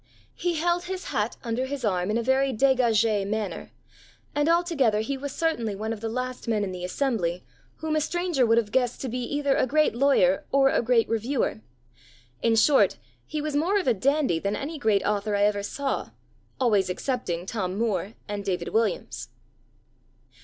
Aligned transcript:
He 0.33 0.55
held 0.55 0.85
his 0.85 1.09
hat 1.09 1.37
under 1.43 1.67
his 1.67 1.85
arm 1.85 2.09
in 2.09 2.17
a 2.17 2.23
very 2.23 2.51
dégagée 2.51 3.23
manner 3.27 3.71
and 4.33 4.49
altogether 4.49 5.01
he 5.01 5.15
was 5.15 5.31
certainly 5.31 5.75
one 5.75 5.93
of 5.93 6.01
the 6.01 6.09
last 6.09 6.47
men 6.47 6.63
in 6.63 6.71
the 6.71 6.83
assembly, 6.83 7.43
whom 7.81 7.95
a 7.95 8.01
stranger 8.01 8.43
would 8.43 8.57
have 8.57 8.71
guessed 8.71 8.99
to 9.01 9.09
be 9.09 9.19
either 9.19 9.53
a 9.55 9.67
great 9.67 9.93
lawyer 9.93 10.43
or 10.51 10.69
a 10.71 10.81
great 10.81 11.07
reviewer. 11.07 11.61
In 12.41 12.55
short, 12.55 12.97
he 13.27 13.41
was 13.43 13.55
more 13.55 13.77
of 13.79 13.87
a 13.87 13.93
dandy 13.93 14.39
than 14.39 14.55
any 14.55 14.79
great 14.79 15.05
author 15.05 15.35
I 15.35 15.43
ever 15.43 15.61
saw 15.61 16.09
always 16.59 16.89
excepting 16.89 17.45
Tom 17.45 17.77
Moore 17.77 18.15
and 18.27 18.43
David 18.43 18.69
Williams." 18.69 19.29